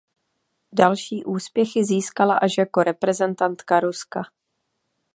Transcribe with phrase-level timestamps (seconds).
[0.73, 4.21] Další úspěchy získala až jako reprezentantka Ruska.